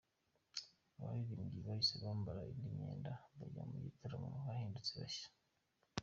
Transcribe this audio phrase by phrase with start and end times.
[0.99, 5.27] Abaririmbyi bahise bambara indi myenda bajya mu gitaramo bahindutse bashya.